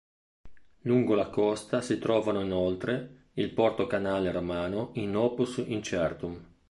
Lungo 0.79 1.13
la 1.13 1.29
costa 1.29 1.79
si 1.81 1.99
trovano 1.99 2.41
inoltre 2.41 3.27
il 3.33 3.51
porto-canale 3.51 4.31
romano 4.31 4.89
in 4.95 5.15
"opus 5.15 5.57
incertum". 5.67 6.43